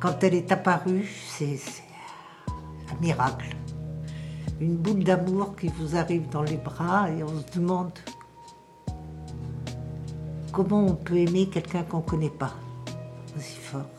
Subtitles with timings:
[0.00, 1.58] Quand elle est apparue, c'est
[2.48, 3.56] un miracle.
[4.60, 7.98] Une boule d'amour qui vous arrive dans les bras et on se demande
[10.52, 12.54] comment on peut aimer quelqu'un qu'on ne connaît pas
[13.36, 13.90] aussi fort.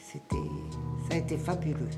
[0.00, 0.36] C'était,
[1.08, 1.90] ça a été fabuleux.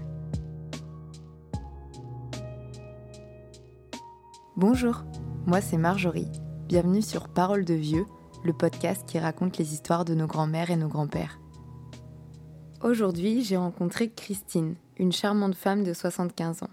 [4.57, 5.05] Bonjour,
[5.45, 6.31] moi c'est Marjorie.
[6.69, 8.07] Bienvenue sur Parole de Vieux,
[8.45, 11.39] le podcast qui raconte les histoires de nos grands-mères et nos grands-pères.
[12.85, 16.71] Aujourd'hui, j'ai rencontré Christine, une charmante femme de 75 ans.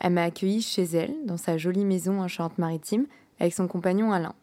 [0.00, 3.04] Elle m'a accueillie chez elle, dans sa jolie maison en Charente-Maritime,
[3.38, 4.34] avec son compagnon Alain.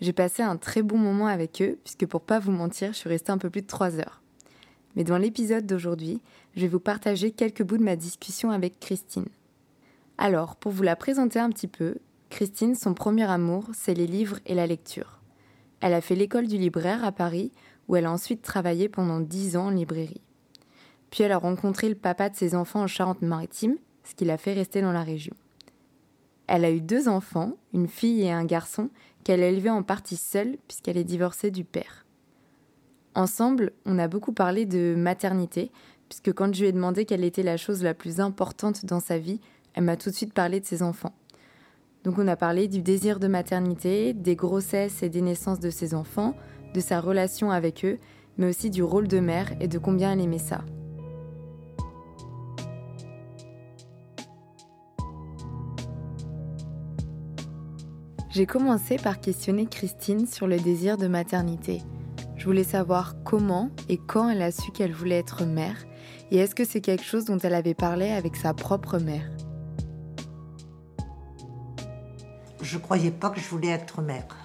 [0.00, 3.10] J'ai passé un très bon moment avec eux, puisque pour pas vous mentir, je suis
[3.10, 4.22] restée un peu plus de 3 heures.
[4.96, 6.22] Mais dans l'épisode d'aujourd'hui,
[6.56, 9.28] je vais vous partager quelques bouts de ma discussion avec Christine.
[10.16, 11.96] Alors, pour vous la présenter un petit peu,
[12.30, 15.18] Christine, son premier amour, c'est les livres et la lecture.
[15.82, 17.52] Elle a fait l'école du libraire à Paris,
[17.88, 20.20] où elle a ensuite travaillé pendant dix ans en librairie.
[21.10, 24.54] Puis elle a rencontré le papa de ses enfants en Charente-Maritime, ce qui l'a fait
[24.54, 25.34] rester dans la région.
[26.46, 28.90] Elle a eu deux enfants, une fille et un garçon,
[29.24, 32.04] qu'elle a élevés en partie seule puisqu'elle est divorcée du père.
[33.14, 35.70] Ensemble, on a beaucoup parlé de maternité,
[36.08, 39.18] puisque quand je lui ai demandé quelle était la chose la plus importante dans sa
[39.18, 39.40] vie,
[39.74, 41.14] elle m'a tout de suite parlé de ses enfants.
[42.04, 45.94] Donc on a parlé du désir de maternité, des grossesses et des naissances de ses
[45.94, 46.34] enfants,
[46.74, 47.98] de sa relation avec eux,
[48.38, 50.62] mais aussi du rôle de mère et de combien elle aimait ça.
[58.30, 61.82] J'ai commencé par questionner Christine sur le désir de maternité.
[62.38, 65.84] Je voulais savoir comment et quand elle a su qu'elle voulait être mère,
[66.30, 69.30] et est-ce que c'est quelque chose dont elle avait parlé avec sa propre mère?
[72.62, 74.41] Je croyais pas que je voulais être mère.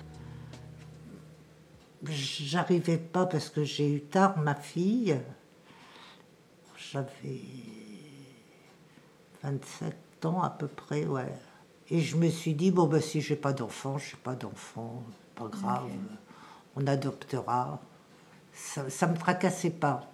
[2.10, 5.20] J'arrivais pas parce que j'ai eu tard ma fille.
[6.78, 7.42] J'avais
[9.44, 11.34] 27 ans à peu près, ouais.
[11.90, 15.04] Et je me suis dit, bon, ben, si j'ai pas d'enfant, je n'ai pas d'enfant,
[15.36, 15.90] pas grave,
[16.76, 17.80] on adoptera.
[18.54, 20.10] Ça ne me fracassait pas.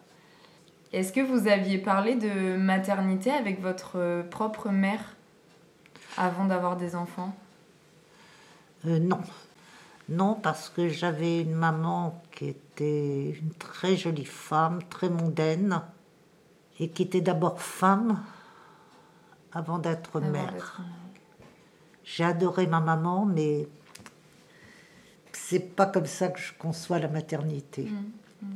[0.91, 5.15] Est-ce que vous aviez parlé de maternité avec votre propre mère
[6.17, 7.35] avant d'avoir des enfants?
[8.85, 9.19] Euh, Non.
[10.09, 15.81] Non, parce que j'avais une maman qui était une très jolie femme, très mondaine,
[16.79, 18.21] et qui était d'abord femme
[19.53, 20.81] avant d'être mère.
[22.03, 23.67] J'ai adoré ma maman, mais
[25.31, 27.83] c'est pas comme ça que je conçois la maternité.
[27.83, 28.47] Mmh,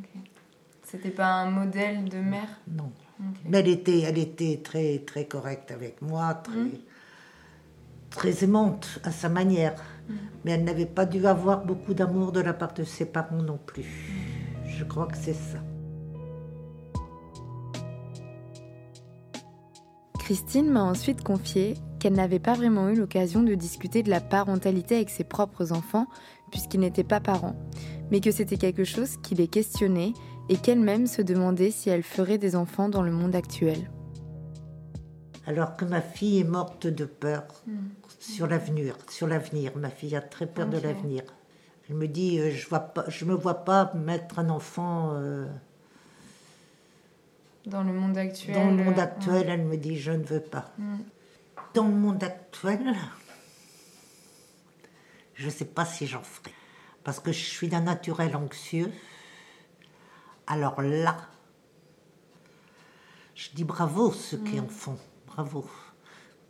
[0.84, 2.59] C'était pas un modèle de mère?
[2.68, 2.91] Non.
[3.46, 6.72] Mais elle était, elle était très, très correcte avec moi, très, mmh.
[8.18, 9.76] Très aimante à sa manière.
[10.10, 10.14] Mmh.
[10.44, 13.60] Mais elle n'avait pas dû avoir beaucoup d'amour de la part de ses parents non
[13.64, 14.12] plus.
[14.66, 15.60] Je crois que c'est ça.
[20.20, 24.96] Christine m'a ensuite confié qu'elle n'avait pas vraiment eu l'occasion de discuter de la parentalité
[24.96, 26.08] avec ses propres enfants,
[26.52, 27.56] puisqu'ils n'étaient pas parents,
[28.12, 30.14] mais que c'était quelque chose qui les questionnait
[30.50, 33.90] et qu'elle-même se demandait si elle ferait des enfants dans le monde actuel.
[35.46, 37.88] Alors que ma fille est morte de peur hmm.
[38.34, 39.72] Sur l'avenir, sur l'avenir.
[39.78, 41.24] Ma fille a très peur de l'avenir.
[41.90, 45.14] Elle me dit, euh, je vois je me vois pas mettre un enfant.
[45.14, 45.48] Euh,
[47.66, 48.56] dans le monde actuel.
[48.56, 50.72] Dans le monde actuel, elle me dit, je ne veux pas.
[50.78, 50.98] Hmm
[51.78, 52.96] dans le monde actuel,
[55.36, 56.52] je ne sais pas si j'en ferai.
[57.04, 58.92] Parce que je suis d'un naturel anxieux.
[60.48, 61.18] Alors là,
[63.36, 64.70] je dis bravo ceux qui en mm.
[64.70, 64.98] font.
[65.28, 65.70] Bravo.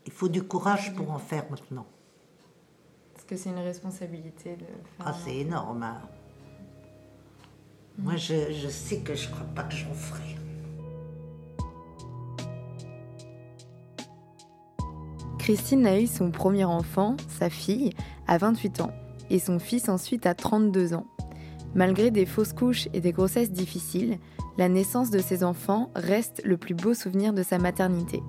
[0.07, 1.85] Il faut du courage pour en faire maintenant.
[3.13, 5.05] Parce que c'est une responsabilité de faire.
[5.05, 5.83] Ah, c'est énorme.
[5.83, 5.99] Hein.
[7.97, 10.37] Moi, je, je sais que je ne crois pas que j'en ferai.
[15.39, 17.93] Christine a eu son premier enfant, sa fille,
[18.27, 18.93] à 28 ans,
[19.29, 21.05] et son fils ensuite à 32 ans.
[21.75, 24.19] Malgré des fausses couches et des grossesses difficiles,
[24.57, 28.23] la naissance de ses enfants reste le plus beau souvenir de sa maternité.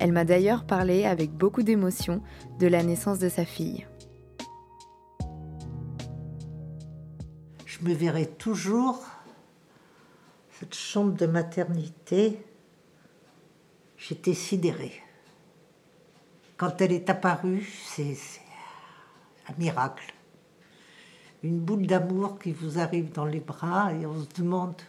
[0.00, 2.22] Elle m'a d'ailleurs parlé avec beaucoup d'émotion
[2.60, 3.84] de la naissance de sa fille.
[7.66, 9.04] Je me verrai toujours
[10.52, 12.40] cette chambre de maternité.
[13.96, 15.02] J'étais sidérée.
[16.56, 18.16] Quand elle est apparue, c'est
[19.48, 20.14] un miracle.
[21.42, 24.80] Une boule d'amour qui vous arrive dans les bras et on se demande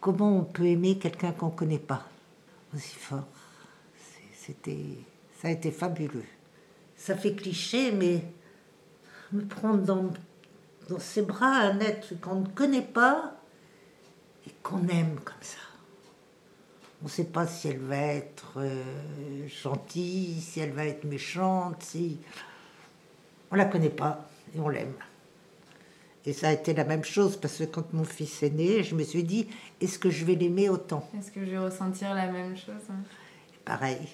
[0.00, 2.06] comment on peut aimer quelqu'un qu'on ne connaît pas
[2.80, 3.28] fort.
[4.34, 4.98] C'était,
[5.40, 6.24] ça a été fabuleux.
[6.96, 8.22] Ça fait cliché, mais
[9.32, 10.10] me prendre dans,
[10.88, 13.36] dans ses bras un être qu'on ne connaît pas
[14.46, 15.58] et qu'on aime comme ça.
[17.02, 21.82] On ne sait pas si elle va être euh, gentille, si elle va être méchante,
[21.82, 22.18] si...
[23.50, 24.94] On la connaît pas et on l'aime.
[26.26, 28.94] Et ça a été la même chose parce que quand mon fils est né, je
[28.94, 29.46] me suis dit,
[29.80, 31.08] est-ce que je vais l'aimer autant?
[31.18, 33.02] Est-ce que je vais ressentir la même chose hein?
[33.64, 34.08] Pareil.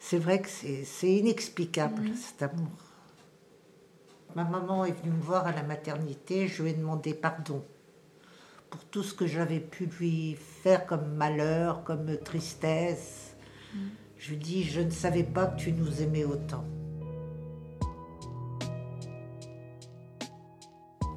[0.00, 2.70] C'est vrai que c'est inexplicable cet amour.
[4.34, 7.62] Ma maman est venue me voir à la maternité, je lui ai demandé pardon
[8.70, 13.36] pour tout ce que j'avais pu lui faire comme malheur, comme tristesse.
[14.16, 16.64] Je lui dis, je ne savais pas que tu nous aimais autant.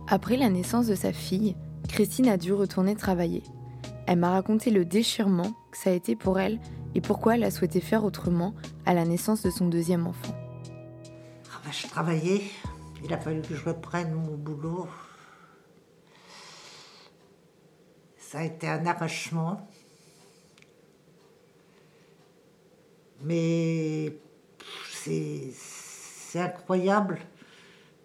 [0.07, 1.55] Après la naissance de sa fille,
[1.89, 3.41] Christine a dû retourner travailler.
[4.05, 6.59] Elle m'a raconté le déchirement que ça a été pour elle
[6.93, 8.53] et pourquoi elle a souhaité faire autrement
[8.85, 10.35] à la naissance de son deuxième enfant.
[11.51, 12.43] Ah bah, je travaillais,
[13.03, 14.87] il a fallu que je reprenne mon boulot.
[18.19, 19.67] Ça a été un arrachement.
[23.23, 24.15] Mais
[24.93, 25.51] c'est
[26.35, 27.19] incroyable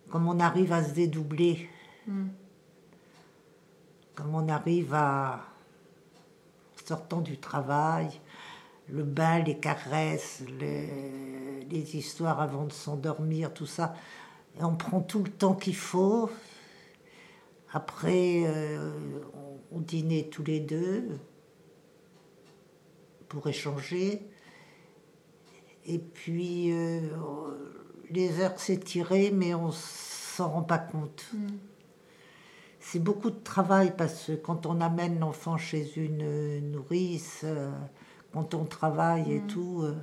[0.09, 1.69] comme on arrive à se dédoubler.
[4.15, 5.41] Comme on arrive à,
[6.85, 8.21] sortant du travail,
[8.89, 13.95] le bain, les caresses, le- les histoires avant de s'endormir, tout ça.
[14.61, 16.29] On prend tout le temps qu'il faut.
[17.73, 18.91] Après, euh,
[19.71, 21.07] on, dînait tous les deux
[23.29, 24.21] pour échanger.
[25.87, 27.01] Et puis, euh,
[28.11, 31.31] les heures s'étiraient, mais on s'en rend pas compte.
[32.81, 37.71] C'est beaucoup de travail parce que quand on amène l'enfant chez une nourrice, euh,
[38.33, 39.95] quand on travaille et tout, euh,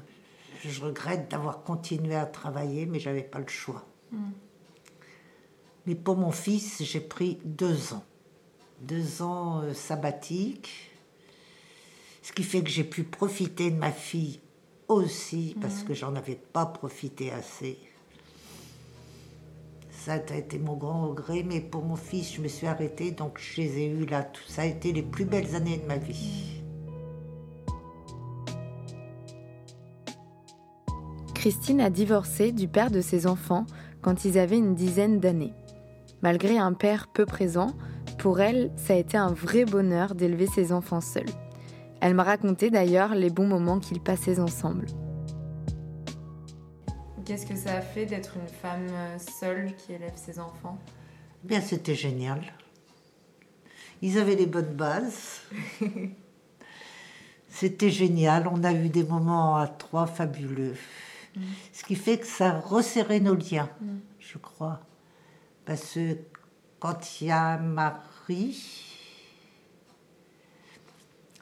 [0.63, 3.83] je regrette d'avoir continué à travailler, mais j'avais pas le choix.
[5.87, 8.03] Mais pour mon fils, j'ai pris deux ans.
[8.81, 10.91] Deux ans euh, sabbatiques.
[12.21, 14.39] Ce qui fait que j'ai pu profiter de ma fille
[14.87, 17.79] aussi, parce que j'en avais pas profité assez.
[20.07, 23.39] Ça a été mon grand regret, mais pour mon fils, je me suis arrêtée, donc
[23.39, 24.23] je les ai eus là.
[24.23, 26.61] Tout ça a été les plus belles années de ma vie.
[31.35, 33.65] Christine a divorcé du père de ses enfants
[34.01, 35.53] quand ils avaient une dizaine d'années.
[36.21, 37.73] Malgré un père peu présent,
[38.17, 41.25] pour elle, ça a été un vrai bonheur d'élever ses enfants seuls.
[41.99, 44.85] Elle m'a raconté d'ailleurs les bons moments qu'ils passaient ensemble.
[47.27, 50.77] Qu'est-ce que ça a fait d'être une femme euh, seule qui élève ses enfants?
[51.43, 52.41] Bien, c'était génial.
[54.01, 55.41] Ils avaient les bonnes bases.
[57.49, 58.47] C'était génial.
[58.47, 60.77] On a eu des moments à trois fabuleux.
[61.73, 63.69] Ce qui fait que ça resserrait nos liens,
[64.19, 64.79] je crois.
[65.65, 66.17] Parce que
[66.79, 68.85] quand il y a un mari,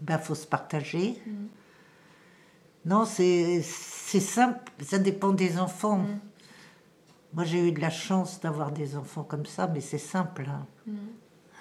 [0.02, 1.22] ben faut se partager.
[2.86, 6.06] Non, c'est simple, ça dépend des enfants.
[7.34, 10.46] Moi, j'ai eu de la chance d'avoir des enfants comme ça, mais c'est simple.
[10.48, 10.66] hein.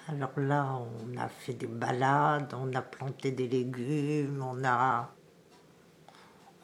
[0.07, 5.11] Alors là, on a fait des balades, on a planté des légumes, on a,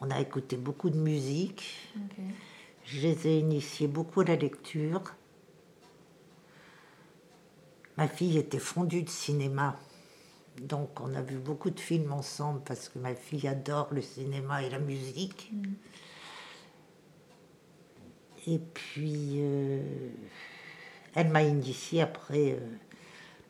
[0.00, 1.92] on a écouté beaucoup de musique.
[2.84, 5.02] Je les ai initiés beaucoup à la lecture.
[7.96, 9.76] Ma fille était fondue de cinéma.
[10.60, 14.62] Donc on a vu beaucoup de films ensemble parce que ma fille adore le cinéma
[14.62, 15.50] et la musique.
[18.46, 20.10] Et puis euh,
[21.14, 22.60] elle m'a initiée après, euh,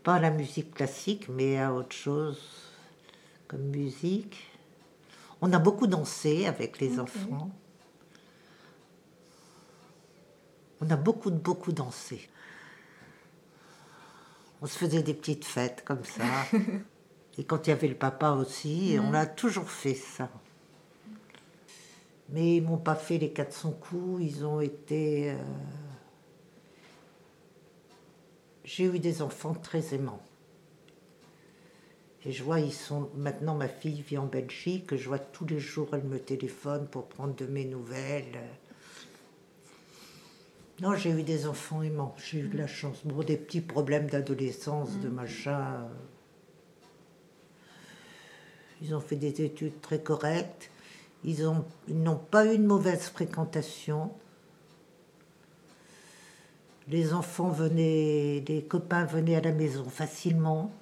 [0.02, 2.40] pas à la musique classique, mais à autre chose
[3.48, 4.50] comme musique.
[5.40, 7.50] On a beaucoup dansé avec les enfants.
[10.80, 12.28] On a beaucoup, beaucoup dansé.
[14.60, 16.24] On se faisait des petites fêtes comme ça.
[17.38, 20.28] Et quand il y avait le papa aussi, on a toujours fait ça.
[22.28, 25.30] Mais ils m'ont pas fait les 400 coups, ils ont été...
[25.30, 25.36] euh,
[28.64, 30.22] J'ai eu des enfants très aimants.
[32.24, 33.10] Et je vois, ils sont...
[33.16, 37.06] Maintenant, ma fille vit en Belgique, je vois tous les jours, elle me téléphone pour
[37.06, 38.40] prendre de mes nouvelles.
[40.80, 43.04] Non, j'ai eu des enfants aimants, j'ai eu de la chance.
[43.04, 45.88] Bon, des petits problèmes d'adolescence, de machin.
[48.82, 50.70] Ils ont fait des études très correctes.
[51.24, 54.10] Ils ont- ils n'ont pas eu une mauvaise fréquentation.
[56.88, 60.72] Les enfants venaient, les copains venaient à la maison facilement.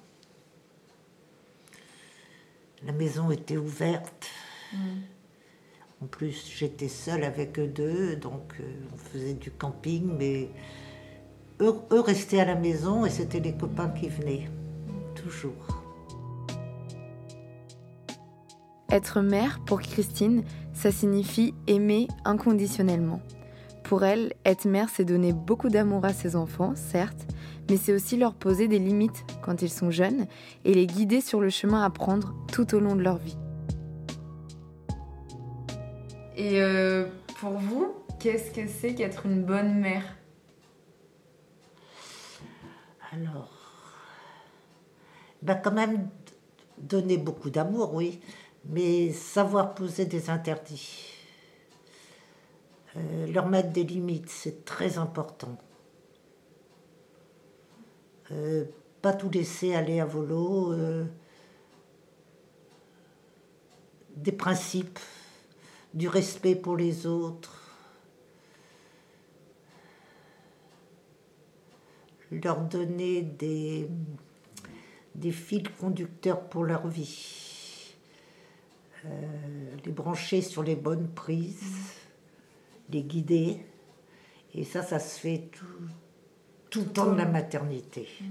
[2.83, 4.27] La maison était ouverte.
[6.01, 10.49] En plus, j'étais seule avec eux deux, donc euh, on faisait du camping, mais
[11.59, 14.49] eux, eux restaient à la maison et c'était les copains qui venaient,
[15.13, 15.80] toujours.
[18.91, 20.43] Être mère, pour Christine,
[20.73, 23.21] ça signifie aimer inconditionnellement.
[23.85, 27.25] Pour elle, être mère, c'est donner beaucoup d'amour à ses enfants, certes,
[27.69, 30.27] mais c'est aussi leur poser des limites quand ils sont jeunes
[30.65, 33.37] et les guider sur le chemin à prendre tout au long de leur vie.
[36.35, 37.05] Et euh,
[37.39, 40.03] pour vous, qu'est-ce que c'est qu'être une bonne mère?
[43.13, 43.51] Alors,
[45.41, 46.09] bah quand même
[46.77, 48.19] donner beaucoup d'amour, oui,
[48.65, 51.17] mais savoir poser des interdits.
[52.95, 55.57] Euh, leur mettre des limites, c'est très important.
[58.31, 58.65] Euh,
[59.01, 60.73] pas tout laisser aller à volo.
[60.73, 61.05] Euh,
[64.15, 64.99] des principes,
[65.93, 67.57] du respect pour les autres.
[72.29, 73.89] Leur donner des,
[75.15, 77.50] des fils conducteurs pour leur vie.
[79.85, 82.01] Les brancher sur les bonnes prises
[82.91, 83.65] les guider.
[84.53, 85.65] Et ça, ça se fait tout,
[86.69, 88.07] tout le temps de la maternité.
[88.19, 88.25] Mm.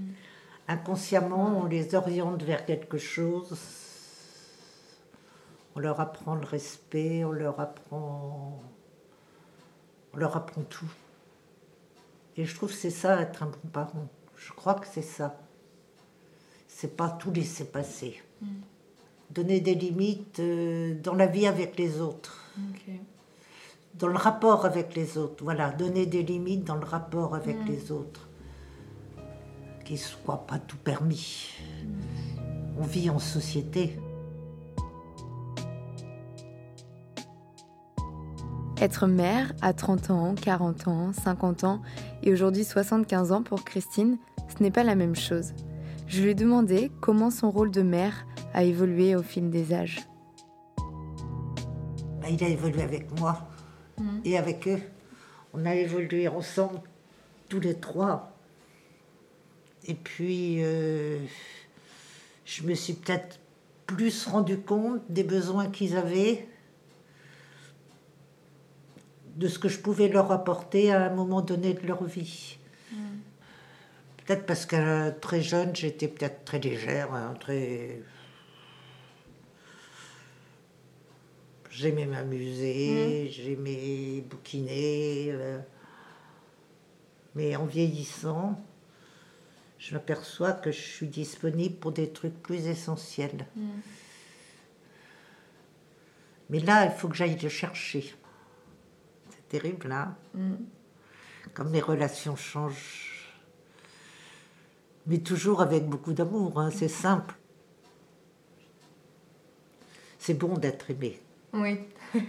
[0.67, 3.57] Inconsciemment, on les oriente vers quelque chose.
[5.75, 8.61] On leur apprend le respect, on leur apprend,
[10.13, 10.91] on leur apprend tout.
[12.37, 14.07] Et je trouve que c'est ça être un bon parent.
[14.35, 15.39] Je crois que c'est ça.
[16.67, 18.21] C'est pas tout laisser passer.
[18.41, 18.47] Mm.
[19.33, 22.41] Donner des limites euh, dans la vie avec les autres
[23.95, 25.43] dans le rapport avec les autres.
[25.43, 27.67] Voilà, donner des limites dans le rapport avec mm.
[27.67, 28.27] les autres.
[29.85, 31.49] Qu'il ne soit pas tout permis.
[32.79, 33.99] On vit en société.
[38.79, 41.81] Être mère à 30 ans, 40 ans, 50 ans
[42.23, 45.53] et aujourd'hui 75 ans pour Christine, ce n'est pas la même chose.
[46.07, 49.99] Je lui ai demandé comment son rôle de mère a évolué au fil des âges.
[52.21, 53.47] Bah, il a évolué avec moi.
[53.97, 54.19] Mm.
[54.25, 54.81] Et avec eux,
[55.53, 56.81] on a évolué ensemble,
[57.49, 58.31] tous les trois.
[59.87, 61.19] Et puis, euh,
[62.45, 63.39] je me suis peut-être
[63.87, 66.47] plus rendu compte des besoins qu'ils avaient,
[69.35, 72.57] de ce que je pouvais leur apporter à un moment donné de leur vie.
[72.91, 72.95] Mm.
[74.25, 78.01] Peut-être parce que très jeune, j'étais peut-être très légère, hein, très
[81.71, 83.31] J'aimais m'amuser, mmh.
[83.31, 85.29] j'aimais bouquiner.
[85.31, 85.59] Euh.
[87.33, 88.61] mais en vieillissant,
[89.79, 93.47] je m'aperçois que je suis disponible pour des trucs plus essentiels.
[93.55, 93.69] Mmh.
[96.49, 98.13] Mais là, il faut que j'aille le chercher.
[99.29, 100.17] C'est terrible, là.
[100.33, 100.55] Mmh.
[101.53, 103.33] Comme les relations changent.
[105.07, 107.33] Mais toujours avec beaucoup d'amour, hein, c'est simple.
[110.19, 111.21] C'est bon d'être aimé.
[111.53, 111.79] Oui.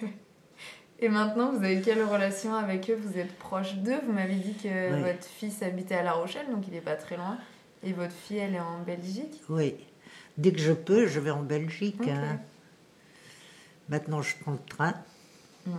[1.00, 2.94] Et maintenant, vous avez quelle relation avec eux?
[2.94, 3.98] Vous êtes proche d'eux?
[4.06, 7.16] Vous m'avez dit que votre fils habitait à La Rochelle, donc il n'est pas très
[7.16, 7.38] loin.
[7.82, 9.42] Et votre fille, elle est en Belgique?
[9.48, 9.74] Oui.
[10.38, 12.00] Dès que je peux, je vais en Belgique.
[12.06, 12.38] Hein.
[13.88, 14.94] Maintenant, je prends le train.
[15.66, 15.72] Ouais.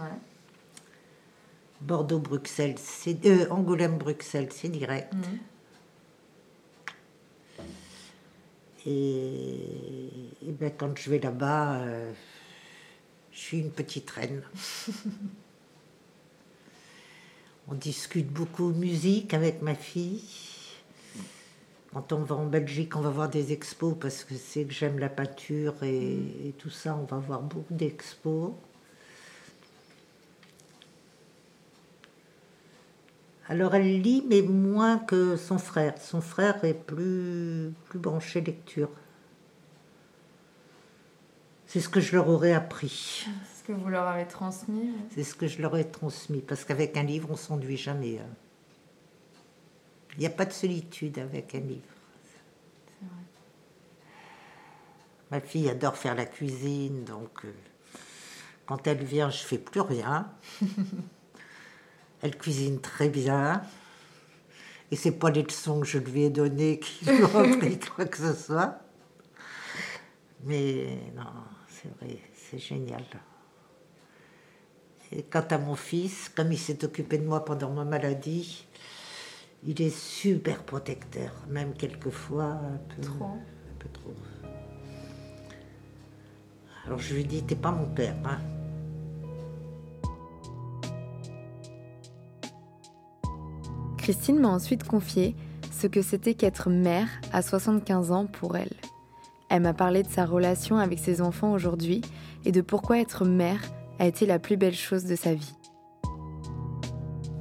[1.79, 5.13] Bordeaux-Bruxelles, c'est euh, Angoulême-Bruxelles, c'est direct.
[5.13, 5.39] Mhm.
[8.85, 10.09] Et,
[10.43, 12.11] ben, quand je vais là-bas, euh,
[13.33, 14.43] je suis une petite reine.
[17.67, 20.23] on discute beaucoup musique avec ma fille.
[21.93, 24.97] Quand on va en Belgique, on va voir des expos parce que c'est que j'aime
[24.97, 26.95] la peinture et, tout ça.
[26.95, 28.53] On va voir beaucoup d'expos.
[33.47, 35.95] Alors elle lit, mais moins que son frère.
[35.99, 38.89] Son frère est plus, plus branché lecture.
[41.73, 43.25] C'est ce que je leur aurais appris.
[43.25, 46.65] C'est ce que vous leur avez transmis C'est ce que je leur ai transmis, parce
[46.65, 48.19] qu'avec un livre, on s'ennuie jamais.
[48.19, 48.29] Hein.
[50.13, 51.81] Il n'y a pas de solitude avec un livre.
[53.01, 53.09] Vrai.
[55.31, 57.51] Ma fille adore faire la cuisine, donc euh,
[58.67, 60.31] quand elle vient, je fais plus rien.
[62.21, 63.63] elle cuisine très bien.
[64.91, 68.05] Et c'est pas les leçons que je lui ai données qui lui ont appris quoi
[68.05, 68.77] que ce soit.
[70.43, 71.23] Mais non,
[71.83, 73.03] c'est vrai, c'est génial.
[75.11, 78.65] Et quant à mon fils, comme il s'est occupé de moi pendant ma maladie,
[79.65, 83.25] il est super protecteur, même quelquefois un peu trop.
[83.25, 84.13] Un peu trop.
[86.85, 88.39] Alors je lui dis, t'es pas mon père, hein.
[93.97, 95.35] Christine m'a ensuite confié
[95.71, 98.82] ce que c'était qu'être mère à 75 ans pour elle.
[99.53, 102.01] Elle m'a parlé de sa relation avec ses enfants aujourd'hui
[102.43, 103.61] et de pourquoi être mère
[103.99, 105.53] a été la plus belle chose de sa vie.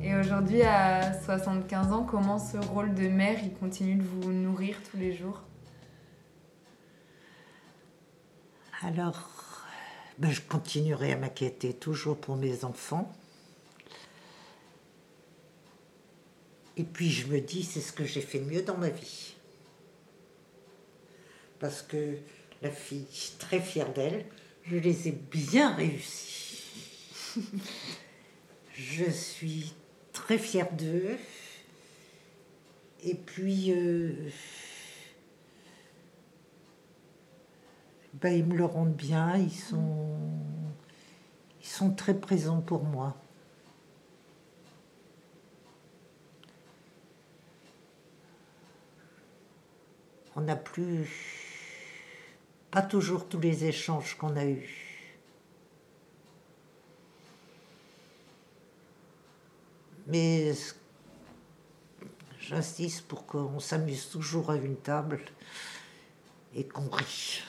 [0.02, 4.76] Et aujourd'hui, à 75 ans, comment ce rôle de mère, il continue de vous nourrir
[4.90, 5.40] tous les jours?
[8.82, 9.30] Alors,
[10.18, 13.10] ben, je continuerai à m'inquiéter toujours pour mes enfants.
[16.76, 19.34] Et puis je me dis, c'est ce que j'ai fait mieux dans ma vie.
[21.62, 22.18] Parce que
[22.60, 23.06] la fille,
[23.38, 24.26] très fière d'elle,
[24.64, 27.36] je les ai bien réussis.
[28.74, 29.72] je suis
[30.12, 31.16] très fière d'eux.
[33.04, 34.12] Et puis, euh,
[38.14, 40.18] ben, ils me le rendent bien, ils sont,
[41.60, 43.16] ils sont très présents pour moi.
[50.34, 51.41] On n'a plus,
[52.72, 55.12] pas toujours tous les échanges qu'on a eus.
[60.06, 60.52] Mais
[62.40, 65.20] j'insiste pour qu'on s'amuse toujours à une table
[66.54, 67.42] et qu'on rit.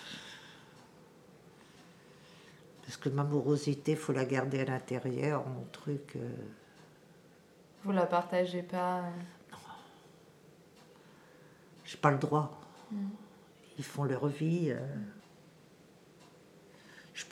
[2.81, 6.17] Parce que ma morosité, il faut la garder à l'intérieur, mon truc.
[6.17, 6.35] Euh.
[7.85, 9.03] Vous la partagez pas
[9.51, 9.57] Non.
[11.85, 12.61] J'ai pas le droit.
[12.91, 13.07] Mm.
[13.77, 14.71] Ils font leur vie.
[14.71, 14.79] Euh.
[17.13, 17.25] Je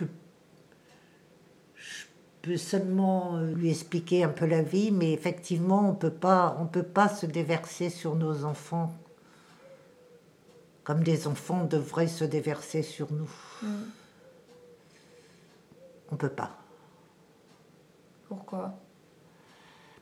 [2.41, 6.65] peux seulement euh, lui expliquer un peu la vie, mais effectivement, on peut pas, on
[6.65, 8.93] peut pas se déverser sur nos enfants
[10.83, 13.31] comme des enfants devraient se déverser sur nous.
[13.61, 13.83] Mm.
[16.09, 16.57] On ne peut pas.
[18.27, 18.73] Pourquoi?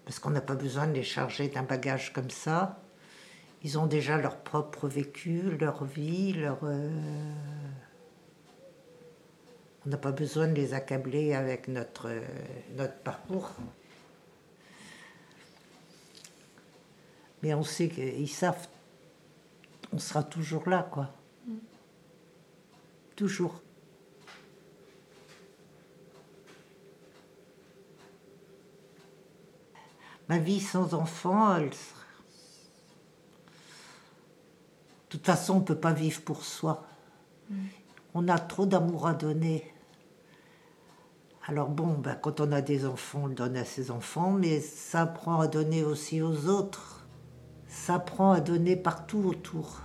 [0.05, 2.81] Parce qu'on n'a pas besoin de les charger d'un bagage comme ça.
[3.63, 6.59] Ils ont déjà leur propre vécu, leur vie, leur...
[6.63, 6.89] Euh,
[9.85, 12.09] on n'a pas besoin de les accabler avec notre,
[12.75, 13.51] notre parcours.
[17.41, 18.67] Mais on sait qu'ils savent,
[19.93, 21.13] on sera toujours là, quoi.
[21.47, 21.55] Mm.
[23.15, 23.61] Toujours.
[30.29, 31.71] ma vie sans enfant, elle...
[35.09, 36.85] de toute façon, on ne peut pas vivre pour soi.
[37.49, 37.55] Mm.
[38.13, 39.63] On a trop d'amour à donner.
[41.47, 44.59] Alors bon, ben, quand on a des enfants, on le donne à ses enfants, mais
[44.59, 47.07] ça apprend à donner aussi aux autres.
[47.67, 49.81] Ça apprend à donner partout autour.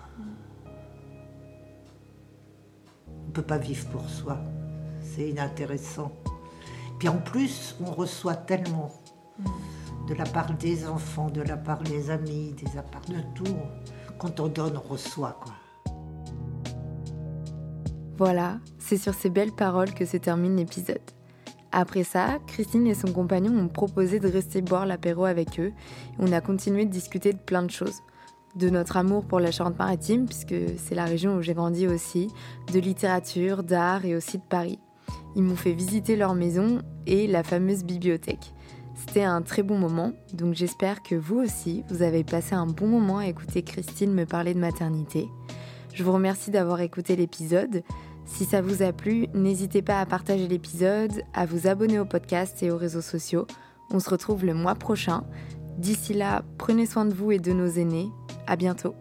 [3.08, 4.38] On ne peut pas vivre pour soi.
[5.00, 6.12] C'est inintéressant.
[6.98, 8.92] Puis en plus, on reçoit tellement.
[9.38, 9.44] Mm
[10.06, 13.56] de la part des enfants, de la part des amis, de la part de tout.
[14.18, 15.53] Quand on donne, on reçoit, quoi.
[18.16, 21.00] Voilà, c'est sur ces belles paroles que se termine l'épisode.
[21.72, 25.72] Après ça, Christine et son compagnon m'ont proposé de rester boire l'apéro avec eux.
[26.20, 28.00] On a continué de discuter de plein de choses.
[28.55, 32.29] De notre amour pour la Charente-Maritime, puisque c'est la région où j'ai grandi aussi,
[32.72, 34.79] de littérature, d'art et aussi de Paris.
[35.35, 38.53] Ils m'ont fait visiter leur maison et la fameuse bibliothèque.
[38.94, 42.87] C'était un très bon moment, donc j'espère que vous aussi, vous avez passé un bon
[42.87, 45.28] moment à écouter Christine me parler de maternité.
[45.92, 47.83] Je vous remercie d'avoir écouté l'épisode.
[48.26, 52.62] Si ça vous a plu, n'hésitez pas à partager l'épisode, à vous abonner au podcast
[52.62, 53.46] et aux réseaux sociaux.
[53.90, 55.24] On se retrouve le mois prochain.
[55.78, 58.09] D'ici là, prenez soin de vous et de nos aînés.
[58.46, 58.94] À bientôt.